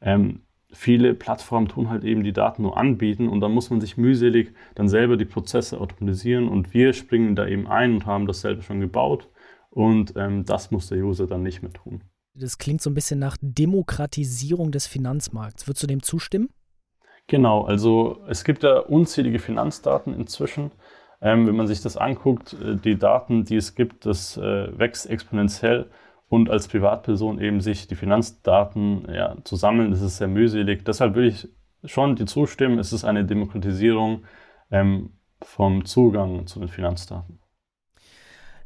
Ähm, 0.01 0.41
viele 0.71 1.13
Plattformen 1.13 1.67
tun 1.67 1.89
halt 1.89 2.03
eben 2.03 2.23
die 2.23 2.33
Daten 2.33 2.61
nur 2.63 2.77
anbieten 2.77 3.27
und 3.27 3.41
dann 3.41 3.51
muss 3.51 3.69
man 3.69 3.81
sich 3.81 3.97
mühselig 3.97 4.53
dann 4.75 4.87
selber 4.87 5.17
die 5.17 5.25
Prozesse 5.25 5.79
automatisieren 5.79 6.47
und 6.47 6.73
wir 6.73 6.93
springen 6.93 7.35
da 7.35 7.45
eben 7.47 7.67
ein 7.67 7.95
und 7.95 8.05
haben 8.05 8.25
das 8.25 8.41
selber 8.41 8.61
schon 8.61 8.79
gebaut 8.79 9.27
und 9.69 10.13
ähm, 10.15 10.45
das 10.45 10.71
muss 10.71 10.87
der 10.87 10.99
User 10.99 11.27
dann 11.27 11.43
nicht 11.43 11.61
mehr 11.61 11.73
tun. 11.73 12.03
Das 12.33 12.57
klingt 12.57 12.81
so 12.81 12.89
ein 12.89 12.93
bisschen 12.93 13.19
nach 13.19 13.35
Demokratisierung 13.41 14.71
des 14.71 14.87
Finanzmarkts. 14.87 15.67
Würdest 15.67 15.83
du 15.83 15.87
dem 15.87 16.01
zustimmen? 16.01 16.49
Genau, 17.27 17.63
also 17.63 18.21
es 18.27 18.43
gibt 18.43 18.63
ja 18.63 18.79
unzählige 18.79 19.39
Finanzdaten 19.39 20.13
inzwischen. 20.13 20.71
Ähm, 21.21 21.47
wenn 21.47 21.55
man 21.55 21.67
sich 21.67 21.81
das 21.81 21.97
anguckt, 21.97 22.53
äh, 22.53 22.75
die 22.77 22.97
Daten, 22.97 23.45
die 23.45 23.55
es 23.55 23.75
gibt, 23.75 24.05
das 24.05 24.37
äh, 24.37 24.77
wächst 24.77 25.09
exponentiell. 25.09 25.89
Und 26.27 26.49
als 26.49 26.67
Privatperson 26.67 27.39
eben 27.39 27.59
sich 27.59 27.87
die 27.87 27.95
Finanzdaten 27.95 29.05
ja, 29.13 29.35
zu 29.43 29.57
sammeln, 29.57 29.91
das 29.91 30.01
ist 30.01 30.17
sehr 30.17 30.29
mühselig. 30.29 30.85
Deshalb 30.85 31.15
will 31.15 31.27
ich 31.27 31.49
schon 31.83 32.15
dir 32.15 32.25
zustimmen, 32.25 32.79
es 32.79 32.93
ist 32.93 33.03
eine 33.03 33.25
Demokratisierung 33.25 34.23
ähm, 34.71 35.11
vom 35.41 35.85
Zugang 35.85 36.47
zu 36.47 36.59
den 36.59 36.69
Finanzdaten. 36.69 37.41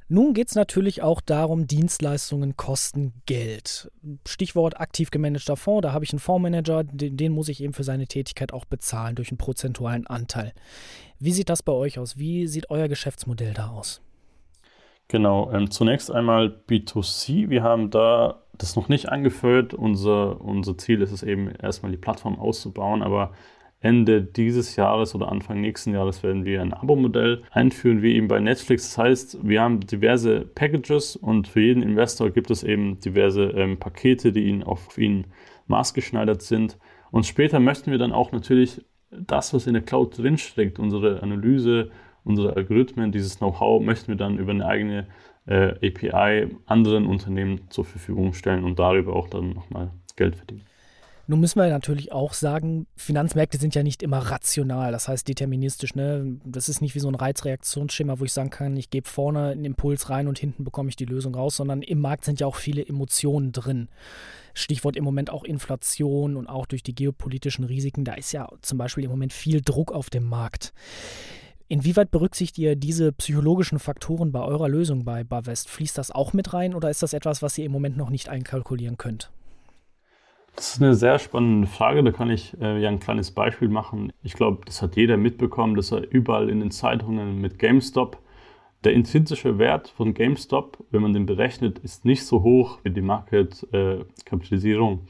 Nun 0.08 0.36
geht 0.36 0.50
es 0.50 0.56
natürlich 0.56 1.02
auch 1.02 1.20
darum, 1.20 1.66
Dienstleistungen 1.66 2.56
kosten 2.56 3.14
Geld. 3.26 3.92
Stichwort 4.28 4.80
aktiv 4.80 5.10
gemanagter 5.10 5.58
Fonds, 5.58 5.82
da 5.82 5.94
habe 5.94 6.06
ich 6.06 6.14
einen 6.14 6.20
Fondsmanager, 6.20 6.84
den, 6.84 7.18
den, 7.18 7.32
muss 7.32 7.50
ich 7.50 7.64
eben 7.64 7.74
für 7.74 7.84
seine 7.84 8.06
Tätigkeit 8.06 8.54
auch 8.54 8.66
bezahlen 8.66 9.16
durch 9.16 9.32
einen 9.32 9.40
prozentualen 9.40 10.06
Anteil. 10.06 10.54
Wie 11.20 11.32
sieht 11.32 11.50
das 11.50 11.64
bei 11.64 11.72
euch 11.72 11.98
aus? 12.00 12.18
Wie 12.18 12.48
sieht 12.48 12.70
euer 12.70 12.88
Geschäftsmodell 12.88 13.54
da 13.54 13.70
aus? 13.70 14.02
Genau, 15.08 15.52
ähm, 15.52 15.70
zunächst 15.70 16.12
einmal 16.12 16.62
B2C. 16.68 17.50
Wir 17.50 17.64
haben 17.64 17.92
da 17.92 18.42
das 18.58 18.76
noch 18.76 18.90
nicht 18.90 19.10
angeführt. 19.10 19.74
Unser, 19.74 20.42
unser 20.42 20.78
Ziel 20.78 21.02
ist 21.02 21.12
es 21.12 21.24
eben 21.24 21.50
erstmal 21.52 21.92
die 21.92 21.98
Plattform 21.98 22.40
auszubauen, 22.40 23.04
aber 23.04 23.34
Ende 23.82 24.24
dieses 24.24 24.76
Jahres 24.78 25.14
oder 25.14 25.32
Anfang 25.32 25.62
nächsten 25.62 25.94
Jahres 25.94 26.24
werden 26.24 26.44
wir 26.44 26.62
ein 26.62 26.74
Abo-Modell 26.74 27.44
einführen, 27.52 28.02
wie 28.02 28.16
eben 28.16 28.28
bei 28.28 28.40
Netflix. 28.40 28.90
Das 28.90 28.98
heißt, 28.98 29.48
wir 29.48 29.62
haben 29.62 29.80
diverse 29.82 30.42
Packages 30.42 31.16
und 31.16 31.48
für 31.48 31.62
jeden 31.62 31.84
Investor 31.84 32.32
gibt 32.32 32.50
es 32.50 32.64
eben 32.64 33.00
diverse 33.00 33.44
ähm, 33.52 33.78
Pakete, 33.78 34.32
die 34.32 34.46
ihn 34.46 34.64
auf 34.64 34.98
ihn 34.98 35.28
maßgeschneidert 35.68 36.42
sind. 36.42 36.80
Und 37.12 37.28
später 37.28 37.60
möchten 37.60 37.92
wir 37.92 38.00
dann 38.00 38.12
auch 38.12 38.32
natürlich 38.32 38.82
das, 39.12 39.54
was 39.54 39.68
in 39.68 39.74
der 39.74 39.84
Cloud 39.84 40.18
drinsteckt, 40.18 40.80
unsere 40.80 41.22
Analyse, 41.22 41.92
unsere 42.24 42.56
Algorithmen, 42.56 43.12
dieses 43.12 43.38
Know-how, 43.38 43.82
möchten 43.84 44.08
wir 44.08 44.16
dann 44.16 44.38
über 44.38 44.52
eine 44.52 44.66
eigene 44.66 45.08
äh, 45.46 45.72
API 45.88 46.56
anderen 46.66 47.06
Unternehmen 47.06 47.62
zur 47.70 47.86
Verfügung 47.86 48.34
stellen 48.34 48.64
und 48.64 48.80
darüber 48.80 49.16
auch 49.16 49.30
dann 49.30 49.52
nochmal 49.52 49.92
Geld 50.16 50.36
verdienen. 50.36 50.64
Nun 51.28 51.40
müssen 51.40 51.60
wir 51.60 51.68
natürlich 51.70 52.12
auch 52.12 52.34
sagen, 52.34 52.86
Finanzmärkte 52.96 53.58
sind 53.58 53.74
ja 53.74 53.82
nicht 53.82 54.04
immer 54.04 54.20
rational, 54.20 54.92
das 54.92 55.08
heißt 55.08 55.28
deterministisch. 55.28 55.96
Ne? 55.96 56.40
Das 56.46 56.70
ist 56.70 56.82
nicht 56.82 56.94
wie 56.94 57.00
so 57.00 57.08
ein 57.08 57.16
Reizreaktionsschema, 57.16 58.20
wo 58.20 58.26
ich 58.26 58.34
sagen 58.34 58.52
kann, 58.52 58.78
ich 58.78 58.92
gebe 58.92 59.10
vorne 59.10 59.48
einen 59.48 59.66
Impuls 59.66 60.10
rein 60.12 60.28
und 60.28 60.38
hinten 60.38 60.64
bekomme 60.64 60.90
ich 60.90 60.96
die 60.96 61.06
Lösung 61.06 61.34
raus, 61.34 61.56
sondern 61.56 61.82
im 61.82 62.00
Markt 62.00 62.26
sind 62.26 62.40
ja 62.40 62.48
auch 62.48 62.56
viele 62.56 62.86
Emotionen 62.86 63.52
drin. 63.52 63.90
Stichwort 64.54 64.96
im 64.96 65.04
Moment 65.04 65.32
auch 65.32 65.44
Inflation 65.44 66.38
und 66.38 66.48
auch 66.48 66.68
durch 66.68 66.84
die 66.84 66.96
geopolitischen 66.96 67.66
Risiken, 67.66 68.06
da 68.06 68.14
ist 68.14 68.32
ja 68.32 68.48
zum 68.62 68.78
Beispiel 68.78 69.04
im 69.04 69.10
Moment 69.10 69.34
viel 69.34 69.62
Druck 69.62 69.92
auf 69.92 70.12
dem 70.12 70.26
Markt. 70.26 70.74
Inwieweit 71.68 72.12
berücksichtigt 72.12 72.60
ihr 72.60 72.76
diese 72.76 73.12
psychologischen 73.12 73.80
Faktoren 73.80 74.32
bei 74.32 74.42
eurer 74.42 74.70
Lösung 74.70 75.04
bei 75.04 75.24
Bavest? 75.24 75.70
Fließt 75.70 75.98
das 75.98 76.12
auch 76.12 76.34
mit 76.34 76.54
rein 76.54 76.76
oder 76.76 76.92
ist 76.92 77.02
das 77.02 77.14
etwas, 77.14 77.42
was 77.42 77.58
ihr 77.58 77.66
im 77.66 77.72
Moment 77.72 77.98
noch 77.98 78.12
nicht 78.12 78.30
einkalkulieren 78.30 78.98
könnt? 78.98 79.32
Das 80.56 80.74
ist 80.76 80.82
eine 80.82 80.96
sehr 80.96 81.20
spannende 81.20 81.68
Frage. 81.68 82.04
Da 82.04 82.12
kann 82.12 82.30
ich 82.30 82.56
äh, 82.62 82.80
ja 82.82 82.90
ein 82.90 83.00
kleines 83.00 83.32
Beispiel 83.32 83.68
machen. 83.68 84.14
Ich 84.24 84.34
glaube, 84.34 84.62
das 84.66 84.82
hat 84.82 84.96
jeder 84.96 85.18
mitbekommen, 85.18 85.76
dass 85.76 85.92
er 85.92 86.10
überall 86.12 86.50
in 86.50 86.60
den 86.62 86.72
Zeitungen 86.72 87.42
mit 87.42 87.60
GameStop 87.60 88.18
der 88.84 88.94
intrinsische 88.94 89.58
Wert 89.58 89.90
von 89.90 90.14
GameStop, 90.14 90.78
wenn 90.92 91.02
man 91.02 91.14
den 91.14 91.26
berechnet, 91.26 91.80
ist 91.80 92.06
nicht 92.06 92.24
so 92.26 92.44
hoch 92.44 92.80
wie 92.84 92.92
die 92.92 93.02
Market-Kapitalisierung. 93.02 95.00
Äh, 95.00 95.02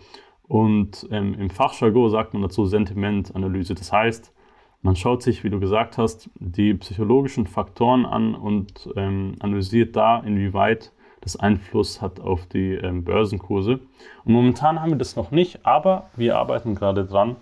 Und 0.48 1.08
ähm, 1.12 1.34
im 1.36 1.50
Fachjargon 1.50 2.10
sagt 2.10 2.34
man 2.34 2.42
dazu 2.42 2.66
Sentimentanalyse. 2.66 3.76
Das 3.76 3.92
heißt, 3.92 4.34
man 4.82 4.96
schaut 4.96 5.24
sich, 5.24 5.44
wie 5.44 5.50
du 5.50 5.60
gesagt 5.60 5.98
hast, 5.98 6.30
die 6.40 6.74
psychologischen 6.76 7.48
Faktoren 7.48 8.06
an 8.06 8.34
und 8.36 8.88
ähm, 8.96 9.36
analysiert 9.40 9.96
da, 9.96 10.20
inwieweit 10.20 10.92
das 11.22 11.36
Einfluss 11.36 12.02
hat 12.02 12.20
auf 12.20 12.46
die 12.46 12.74
ähm, 12.74 13.04
Börsenkurse. 13.04 13.80
Und 14.24 14.34
momentan 14.34 14.82
haben 14.82 14.92
wir 14.92 14.98
das 14.98 15.16
noch 15.16 15.32
nicht, 15.32 15.66
aber 15.66 16.10
wir 16.16 16.38
arbeiten 16.38 16.76
gerade 16.76 17.06
dran, 17.06 17.36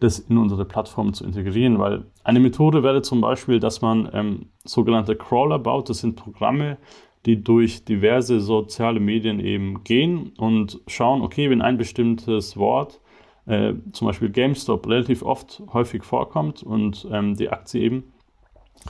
das 0.00 0.18
in 0.18 0.36
unsere 0.36 0.64
Plattform 0.64 1.14
zu 1.14 1.24
integrieren, 1.24 1.78
weil 1.78 2.04
eine 2.24 2.40
Methode 2.40 2.82
wäre 2.82 3.02
zum 3.02 3.20
Beispiel, 3.20 3.60
dass 3.60 3.82
man 3.82 4.08
ähm, 4.12 4.46
sogenannte 4.64 5.16
Crawler 5.16 5.58
baut. 5.58 5.88
Das 5.88 5.98
sind 5.98 6.16
Programme, 6.16 6.76
die 7.24 7.42
durch 7.42 7.84
diverse 7.84 8.40
soziale 8.40 9.00
Medien 9.00 9.38
eben 9.38 9.84
gehen 9.84 10.32
und 10.38 10.80
schauen, 10.88 11.22
okay, 11.22 11.50
wenn 11.50 11.62
ein 11.62 11.78
bestimmtes 11.78 12.56
Wort, 12.56 13.00
äh, 13.46 13.74
zum 13.92 14.08
Beispiel 14.08 14.30
GameStop, 14.30 14.86
relativ 14.88 15.22
oft 15.22 15.62
häufig 15.72 16.04
vorkommt 16.04 16.62
und 16.62 17.06
ähm, 17.10 17.36
die 17.36 17.50
Aktie 17.50 17.80
eben, 17.80 18.12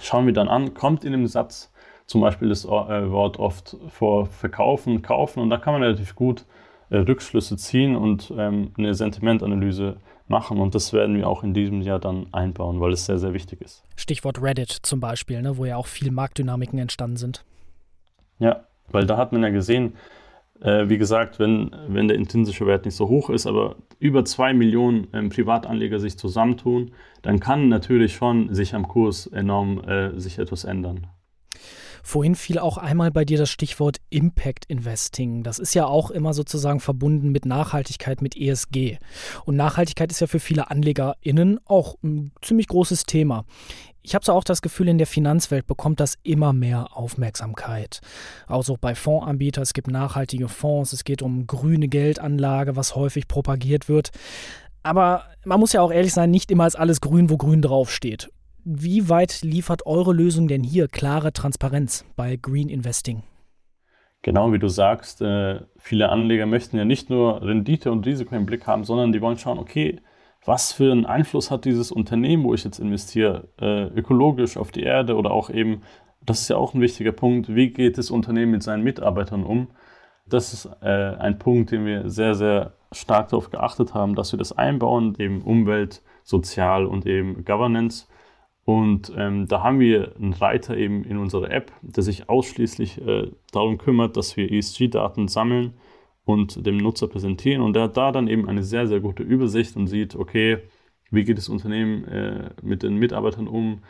schauen 0.01 0.27
wir 0.27 0.33
dann 0.33 0.49
an, 0.49 0.75
kommt 0.75 1.05
in 1.05 1.13
dem 1.13 1.27
Satz 1.27 1.72
zum 2.13 2.21
Beispiel 2.21 2.51
das 2.51 2.67
äh, 2.67 2.69
Wort 2.69 3.39
oft 3.39 3.75
vor 3.89 4.27
verkaufen, 4.27 5.01
kaufen 5.01 5.41
und 5.41 5.49
da 5.49 5.57
kann 5.57 5.73
man 5.73 5.83
relativ 5.83 6.15
gut 6.15 6.45
äh, 6.91 6.99
Rückschlüsse 6.99 7.57
ziehen 7.57 7.97
und 7.97 8.31
ähm, 8.37 8.73
eine 8.77 8.93
Sentimentanalyse 8.93 9.97
machen 10.29 10.59
und 10.59 10.75
das 10.75 10.93
werden 10.93 11.17
wir 11.17 11.27
auch 11.27 11.43
in 11.43 11.55
diesem 11.55 11.81
Jahr 11.81 11.99
dann 11.99 12.27
einbauen, 12.33 12.81
weil 12.81 12.93
es 12.93 13.07
sehr, 13.07 13.19
sehr 13.19 13.33
wichtig 13.33 13.63
ist. 13.63 13.83
Stichwort 13.97 14.43
Reddit 14.43 14.71
zum 14.71 15.01
Beispiel, 15.01 15.41
ne, 15.41 15.57
wo 15.57 15.65
ja 15.65 15.77
auch 15.77 15.87
viel 15.87 16.11
Marktdynamiken 16.11 16.79
entstanden 16.79 17.17
sind. 17.17 17.47
Ja, 18.39 18.67
weil 18.91 19.07
da 19.07 19.17
hat 19.17 19.33
man 19.33 19.43
ja 19.43 19.49
gesehen, 19.49 19.95
äh, 20.61 20.91
wie 20.91 20.99
gesagt, 20.99 21.39
wenn, 21.39 21.75
wenn 21.89 22.09
der 22.09 22.19
intrinsische 22.19 22.67
Wert 22.67 22.85
nicht 22.85 22.95
so 22.95 23.09
hoch 23.09 23.31
ist, 23.31 23.47
aber 23.47 23.77
über 23.99 24.27
zwei 24.27 24.53
Millionen 24.53 25.09
ähm, 25.15 25.31
Privatanleger 25.31 25.99
sich 25.99 26.19
zusammentun, 26.19 26.91
dann 27.23 27.41
kann 27.41 27.71
natürlich 27.71 28.13
schon 28.15 28.53
sich 28.53 28.75
am 28.75 28.87
Kurs 28.87 29.27
enorm 29.29 29.83
äh, 29.89 30.21
sich 30.21 30.39
etwas 30.39 30.65
ändern. 30.65 31.07
Vorhin 32.03 32.35
fiel 32.35 32.59
auch 32.59 32.79
einmal 32.79 33.11
bei 33.11 33.25
dir 33.25 33.39
das 33.39 33.51
Stichwort 33.51 33.99
Impact 34.11 34.65
Investing. 34.67 35.43
Das 35.43 35.59
ist 35.59 35.75
ja 35.75 35.87
auch 35.87 36.11
immer 36.11 36.35
sozusagen 36.35 36.81
verbunden 36.81 37.31
mit 37.31 37.47
Nachhaltigkeit, 37.47 38.23
mit 38.23 38.37
ESG. 38.37 38.99
Und 39.45 39.57
Nachhaltigkeit 39.57 40.11
ist 40.11 40.21
ja 40.21 40.27
für 40.27 40.41
viele 40.41 40.71
AnlegerInnen 40.71 41.61
auch 41.65 41.97
ein 42.03 42.33
ziemlich 42.43 42.69
großes 42.69 43.05
Thema. 43.05 43.45
Ich 44.05 44.17
habe 44.17 44.25
so 44.25 44.33
auch 44.33 44.43
das 44.43 44.63
Gefühl, 44.63 44.89
in 44.89 44.99
der 44.99 45.07
Finanzwelt 45.07 45.69
bekommt 45.69 46.01
das 46.01 46.19
immer 46.25 46.53
mehr 46.53 46.97
Aufmerksamkeit. 46.97 48.01
Auch 48.49 48.65
bei 48.79 48.97
Fondsanbietern, 48.97 49.63
es 49.63 49.75
gibt 49.75 49.89
nachhaltige 49.89 50.49
Fonds, 50.49 50.93
es 50.93 51.05
geht 51.05 51.23
um 51.23 51.47
grüne 51.47 51.87
Geldanlage, 51.87 52.75
was 52.75 52.97
häufig 52.97 53.29
propagiert 53.29 53.89
wird. 53.89 54.11
Aber 54.83 55.27
man 55.45 55.61
muss 55.61 55.73
ja 55.73 55.83
auch 55.83 55.93
ehrlich 55.93 56.13
sein, 56.13 56.33
nicht 56.33 56.51
immer 56.51 56.67
ist 56.67 56.75
alles 56.75 57.01
grün, 57.01 57.31
wo 57.31 57.37
grün 57.37 57.63
draufsteht. 57.63 58.29
Wie 58.65 59.09
weit 59.09 59.43
liefert 59.43 59.87
eure 59.87 60.13
Lösung 60.13 60.47
denn 60.47 60.63
hier 60.63 60.87
klare 60.87 61.33
Transparenz 61.33 62.05
bei 62.15 62.37
Green 62.37 62.69
Investing? 62.69 63.25
Genau 64.23 64.53
wie 64.53 64.61
du 64.61 64.69
sagst, 64.69 65.21
äh, 65.21 65.63
viele 65.79 66.11
Anleger 66.11 66.47
möchten 66.47 66.77
ja 66.77 66.85
nicht 66.85 67.11
nur 67.11 67.43
Rendite 67.43 67.91
und 67.91 68.07
Risiko 68.07 68.37
im 68.37 68.47
Blick 68.47 68.69
haben, 68.69 68.85
sondern 68.85 69.11
die 69.11 69.21
wollen 69.21 69.37
schauen, 69.37 69.59
okay, 69.59 70.01
was 70.45 70.73
für 70.73 70.93
einen 70.93 71.07
Einfluss 71.07 71.51
hat 71.51 71.65
dieses 71.65 71.91
Unternehmen, 71.91 72.45
wo 72.45 72.55
ich 72.55 72.63
jetzt 72.63 72.79
investiere, 72.79 73.49
äh, 73.61 73.87
ökologisch 73.99 74.57
auf 74.57 74.71
die 74.71 74.85
Erde 74.85 75.17
oder 75.17 75.33
auch 75.33 75.51
eben, 75.51 75.83
das 76.25 76.43
ist 76.43 76.49
ja 76.49 76.57
auch 76.57 76.73
ein 76.73 76.81
wichtiger 76.81 77.13
Punkt, 77.13 77.53
wie 77.53 77.71
geht 77.71 77.99
das 77.99 78.13
Unternehmen 78.13 78.53
mit 78.53 78.63
seinen 78.63 78.85
Mitarbeitern 78.85 79.43
um? 79.43 79.73
Das 80.25 80.53
ist 80.53 80.71
äh, 80.83 81.17
ein 81.17 81.41
Punkt, 81.41 81.73
den 81.73 81.85
wir 81.85 82.09
sehr, 82.09 82.37
sehr 82.37 82.75
stark 82.93 83.31
darauf 83.31 83.51
geachtet 83.51 83.93
haben, 83.93 84.15
dass 84.15 84.33
wir 84.33 84.39
das 84.39 84.53
einbauen, 84.57 85.17
eben 85.19 85.43
Umwelt, 85.43 86.01
Sozial 86.23 86.87
und 86.87 87.07
eben 87.07 87.45
Governance. 87.45 88.07
Und 88.65 89.13
ähm, 89.17 89.49
da 89.49 89.63
haben 89.63 89.81
wir 89.81 90.15
einen 90.17 90.35
Reiter 90.35 90.77
eben 90.77 91.05
in 91.05 91.19
unserer 91.19 91.51
App, 91.51 91.73
der 91.83 92.03
sich 92.03 92.29
ausschließlich 92.29 93.01
äh, 93.05 93.31
darum 93.51 93.79
kümmert, 93.79 94.17
dass 94.17 94.37
wir 94.37 94.51
ESG-Daten 94.51 95.27
sammeln 95.27 95.75
und 96.25 96.65
dem 96.65 96.77
Nutzer 96.77 97.09
präsentieren. 97.09 97.63
Und 97.63 97.75
der 97.75 97.85
hat 97.85 97.97
da 97.97 98.13
dann 98.13 98.29
eben 98.29 98.49
eine 98.49 98.63
sehr, 98.63 98.87
sehr 98.87 99.01
gute 99.01 99.25
Übersicht 99.25 99.77
und 99.77 99.89
sieht, 99.89 100.15
okay, 100.15 100.59
wie 101.11 101.25
geht 101.25 101.39
das 101.39 101.49
Unternehmen 101.49 102.05
äh, 102.05 102.51
mit 102.63 102.85
den 102.85 102.97
Mitarbeitern 102.97 103.49
um, 103.49 103.83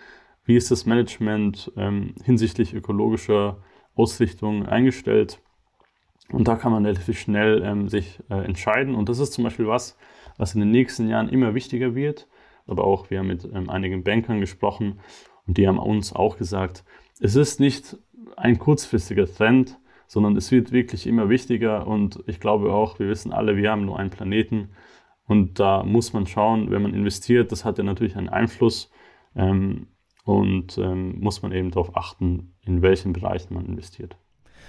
wie 0.44 0.56
ist 0.56 0.70
das 0.70 0.86
Management 0.86 1.70
ähm, 1.76 2.14
hinsichtlich 2.24 2.72
ökologischer 2.72 3.58
Ausrichtung 3.94 4.66
eingestellt. 4.66 5.38
Und 6.30 6.48
da 6.48 6.56
kann 6.56 6.72
man 6.72 6.86
relativ 6.86 7.18
schnell 7.20 7.62
ähm, 7.62 7.88
sich 7.88 8.20
äh, 8.30 8.42
entscheiden. 8.42 8.94
Und 8.94 9.10
das 9.10 9.18
ist 9.18 9.34
zum 9.34 9.44
Beispiel 9.44 9.66
was, 9.66 9.98
was 10.38 10.54
in 10.54 10.60
den 10.60 10.70
nächsten 10.70 11.08
Jahren 11.08 11.28
immer 11.28 11.54
wichtiger 11.54 11.94
wird 11.94 12.26
aber 12.72 12.84
auch 12.84 13.10
wir 13.10 13.20
haben 13.20 13.28
mit 13.28 13.44
ähm, 13.44 13.70
einigen 13.70 14.02
Bankern 14.02 14.40
gesprochen 14.40 14.98
und 15.46 15.58
die 15.58 15.68
haben 15.68 15.78
uns 15.78 16.12
auch 16.12 16.36
gesagt, 16.36 16.84
es 17.20 17.36
ist 17.36 17.60
nicht 17.60 17.96
ein 18.36 18.58
kurzfristiger 18.58 19.26
Trend, 19.26 19.78
sondern 20.06 20.36
es 20.36 20.50
wird 20.50 20.72
wirklich 20.72 21.06
immer 21.06 21.28
wichtiger 21.28 21.86
und 21.86 22.22
ich 22.26 22.40
glaube 22.40 22.72
auch, 22.72 22.98
wir 22.98 23.08
wissen 23.08 23.32
alle, 23.32 23.56
wir 23.56 23.70
haben 23.70 23.84
nur 23.84 23.98
einen 23.98 24.10
Planeten 24.10 24.70
und 25.26 25.60
da 25.60 25.84
muss 25.84 26.12
man 26.12 26.26
schauen, 26.26 26.70
wenn 26.70 26.82
man 26.82 26.94
investiert, 26.94 27.52
das 27.52 27.64
hat 27.64 27.78
ja 27.78 27.84
natürlich 27.84 28.16
einen 28.16 28.28
Einfluss 28.28 28.90
ähm, 29.36 29.86
und 30.24 30.78
ähm, 30.78 31.20
muss 31.20 31.42
man 31.42 31.52
eben 31.52 31.70
darauf 31.70 31.96
achten, 31.96 32.54
in 32.62 32.82
welchen 32.82 33.12
Bereichen 33.12 33.54
man 33.54 33.66
investiert. 33.66 34.16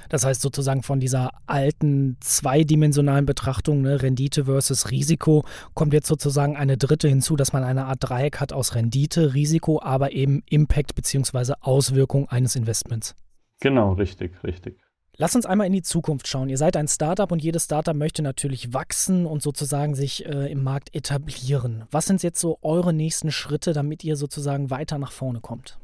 Das 0.10 0.26
heißt 0.26 0.42
sozusagen 0.42 0.84
von 0.84 1.00
dieser 1.00 1.32
alten 1.46 2.18
zweidimensionalen 2.20 3.26
Betrachtung, 3.26 3.82
ne, 3.82 4.02
Rendite 4.02 4.46
versus 4.46 4.92
Risiko, 4.92 5.46
kommt 5.74 5.94
jetzt 5.94 6.08
sozusagen 6.08 6.56
eine 6.56 6.78
dritte 6.78 7.08
hinzu, 7.08 7.36
dass 7.36 7.54
man 7.54 7.64
eine 7.64 7.86
Art 7.86 8.00
Dreieck 8.02 8.40
hat 8.40 8.54
aus 8.54 8.76
Rendite, 8.76 9.34
Risiko, 9.34 9.82
aber 9.82 10.12
eben 10.12 10.44
Impact 10.50 10.96
bzw. 10.96 11.54
Auswirkung 11.62 12.30
eines 12.30 12.56
Investments. 12.56 13.16
Genau, 13.62 13.94
richtig, 13.94 14.44
richtig. 14.44 14.78
Lass 15.18 15.36
uns 15.36 15.46
einmal 15.46 15.68
in 15.68 15.74
die 15.74 15.84
Zukunft 15.84 16.28
schauen. 16.28 16.50
Ihr 16.50 16.58
seid 16.58 16.76
ein 16.76 16.88
Startup 16.88 17.32
und 17.32 17.44
jedes 17.44 17.66
Startup 17.66 17.96
möchte 17.96 18.24
natürlich 18.24 18.74
wachsen 18.74 19.28
und 19.28 19.44
sozusagen 19.44 19.94
sich 19.94 20.26
äh, 20.26 20.52
im 20.52 20.64
Markt 20.64 20.96
etablieren. 20.96 21.84
Was 21.92 22.08
sind 22.08 22.24
jetzt 22.24 22.40
so 22.40 22.58
eure 22.64 22.94
nächsten 22.94 23.32
Schritte, 23.32 23.74
damit 23.74 24.04
ihr 24.04 24.16
sozusagen 24.16 24.72
weiter 24.72 24.98
nach 24.98 25.12
vorne 25.12 25.40
kommt? 25.40 25.78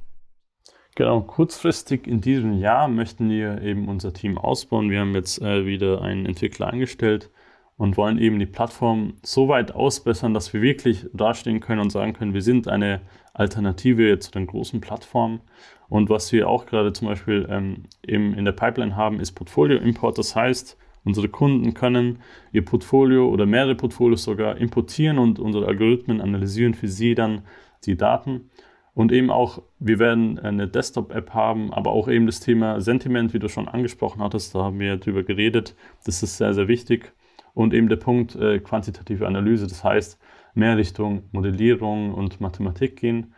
Genau, 0.95 1.21
kurzfristig 1.21 2.07
in 2.07 2.19
diesem 2.19 2.53
Jahr 2.53 2.87
möchten 2.87 3.29
wir 3.29 3.61
eben 3.61 3.87
unser 3.87 4.13
Team 4.13 4.37
ausbauen. 4.37 4.89
Wir 4.89 4.99
haben 4.99 5.13
jetzt 5.13 5.41
äh, 5.41 5.65
wieder 5.65 6.01
einen 6.01 6.25
Entwickler 6.25 6.67
angestellt 6.67 7.29
und 7.77 7.95
wollen 7.95 8.17
eben 8.17 8.39
die 8.39 8.45
Plattform 8.45 9.13
so 9.23 9.47
weit 9.47 9.71
ausbessern, 9.71 10.33
dass 10.33 10.51
wir 10.51 10.61
wirklich 10.61 11.05
dastehen 11.13 11.61
können 11.61 11.79
und 11.79 11.91
sagen 11.91 12.11
können, 12.11 12.33
wir 12.33 12.41
sind 12.41 12.67
eine 12.67 12.99
Alternative 13.33 14.19
zu 14.19 14.31
den 14.31 14.47
großen 14.47 14.81
Plattformen. 14.81 15.39
Und 15.87 16.09
was 16.09 16.31
wir 16.33 16.49
auch 16.49 16.65
gerade 16.65 16.91
zum 16.91 17.07
Beispiel 17.07 17.47
ähm, 17.49 17.85
eben 18.05 18.33
in 18.33 18.43
der 18.43 18.51
Pipeline 18.51 18.97
haben, 18.97 19.21
ist 19.21 19.31
Portfolio-Import. 19.31 20.17
Das 20.17 20.35
heißt, 20.35 20.77
unsere 21.05 21.29
Kunden 21.29 21.73
können 21.73 22.19
ihr 22.51 22.65
Portfolio 22.65 23.29
oder 23.29 23.45
mehrere 23.45 23.75
Portfolios 23.75 24.23
sogar 24.23 24.57
importieren 24.57 25.17
und 25.17 25.39
unsere 25.39 25.65
Algorithmen 25.65 26.19
analysieren 26.19 26.73
für 26.73 26.89
sie 26.89 27.15
dann 27.15 27.43
die 27.85 27.95
Daten. 27.95 28.49
Und 28.93 29.11
eben 29.11 29.29
auch, 29.29 29.61
wir 29.79 29.99
werden 29.99 30.39
eine 30.39 30.67
Desktop-App 30.67 31.33
haben, 31.33 31.71
aber 31.71 31.91
auch 31.91 32.07
eben 32.07 32.25
das 32.25 32.39
Thema 32.39 32.81
Sentiment, 32.81 33.33
wie 33.33 33.39
du 33.39 33.47
schon 33.47 33.67
angesprochen 33.67 34.21
hattest, 34.21 34.55
da 34.55 34.63
haben 34.63 34.79
wir 34.79 34.97
drüber 34.97 35.23
geredet. 35.23 35.75
Das 36.05 36.23
ist 36.23 36.37
sehr, 36.37 36.53
sehr 36.53 36.67
wichtig. 36.67 37.13
Und 37.53 37.73
eben 37.73 37.89
der 37.89 37.97
Punkt 37.97 38.35
äh, 38.35 38.59
quantitative 38.59 39.27
Analyse, 39.27 39.67
das 39.67 39.83
heißt, 39.83 40.19
mehr 40.53 40.77
Richtung 40.77 41.23
Modellierung 41.31 42.13
und 42.13 42.41
Mathematik 42.41 42.97
gehen. 42.97 43.33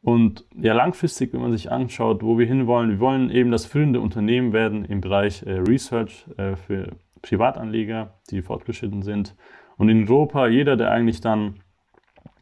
Und 0.00 0.44
ja, 0.54 0.74
langfristig, 0.74 1.32
wenn 1.32 1.40
man 1.40 1.52
sich 1.52 1.72
anschaut, 1.72 2.22
wo 2.22 2.38
wir 2.38 2.46
hinwollen, 2.46 2.90
wir 2.90 3.00
wollen 3.00 3.30
eben 3.30 3.50
das 3.50 3.64
führende 3.64 4.00
Unternehmen 4.00 4.52
werden 4.52 4.84
im 4.84 5.00
Bereich 5.00 5.42
äh, 5.44 5.52
Research 5.52 6.26
äh, 6.36 6.56
für 6.56 6.96
Privatanleger, 7.22 8.20
die 8.30 8.42
fortgeschritten 8.42 9.02
sind. 9.02 9.34
Und 9.76 9.88
in 9.88 10.06
Europa, 10.06 10.46
jeder, 10.46 10.76
der 10.76 10.90
eigentlich 10.90 11.20
dann 11.20 11.60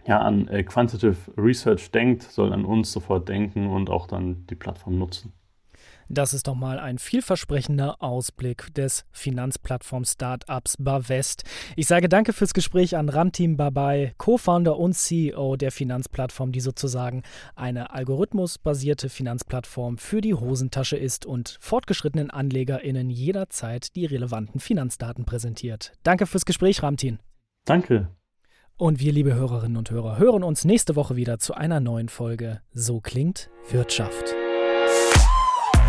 ja, 0.06 0.20
an 0.20 0.48
äh, 0.48 0.62
Quantitative 0.62 1.16
Research 1.36 1.90
denkt, 1.90 2.22
soll 2.22 2.52
an 2.52 2.64
uns 2.64 2.92
sofort 2.92 3.28
denken 3.28 3.68
und 3.68 3.90
auch 3.90 4.06
dann 4.06 4.46
die 4.48 4.54
Plattform 4.54 4.98
nutzen. 4.98 5.32
Das 6.08 6.34
ist 6.34 6.46
doch 6.46 6.54
mal 6.54 6.78
ein 6.78 6.98
vielversprechender 6.98 8.02
Ausblick 8.02 8.74
des 8.74 9.06
Finanzplattform-Startups 9.12 10.76
Bavest. 10.78 11.44
Ich 11.74 11.86
sage 11.86 12.08
danke 12.08 12.34
fürs 12.34 12.52
Gespräch 12.52 12.96
an 12.96 13.08
Ramtim 13.08 13.56
Babai, 13.56 14.12
Co-Founder 14.18 14.76
und 14.76 14.94
CEO 14.94 15.56
der 15.56 15.72
Finanzplattform, 15.72 16.52
die 16.52 16.60
sozusagen 16.60 17.22
eine 17.54 17.92
algorithmusbasierte 17.92 19.08
Finanzplattform 19.08 19.96
für 19.96 20.20
die 20.20 20.34
Hosentasche 20.34 20.96
ist 20.96 21.24
und 21.24 21.56
fortgeschrittenen 21.60 22.30
AnlegerInnen 22.30 23.08
jederzeit 23.08 23.96
die 23.96 24.04
relevanten 24.04 24.60
Finanzdaten 24.60 25.24
präsentiert. 25.24 25.92
Danke 26.02 26.26
fürs 26.26 26.44
Gespräch, 26.44 26.82
Ramtin. 26.82 27.20
Danke. 27.64 28.08
Und 28.76 29.00
wir, 29.00 29.12
liebe 29.12 29.34
Hörerinnen 29.34 29.76
und 29.76 29.90
Hörer, 29.90 30.18
hören 30.18 30.42
uns 30.42 30.64
nächste 30.64 30.96
Woche 30.96 31.14
wieder 31.14 31.38
zu 31.38 31.54
einer 31.54 31.80
neuen 31.80 32.08
Folge 32.08 32.60
So 32.74 33.00
klingt 33.00 33.50
Wirtschaft. 33.70 34.34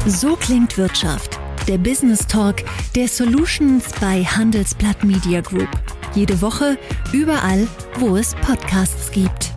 So 0.06 0.36
klingt 0.36 0.78
Wirtschaft. 0.78 1.40
Der 1.68 1.78
Business 1.78 2.28
Talk 2.28 2.58
der 2.94 3.08
Solutions 3.08 3.90
bei 4.02 4.24
Handelsblatt 4.24 5.04
Media 5.04 5.42
Group. 5.42 5.70
Jede 6.14 6.42
Woche, 6.42 6.78
überall, 7.14 7.68
wo 8.00 8.18
es 8.18 8.36
Podcasts 8.36 9.12
gibt. 9.12 9.53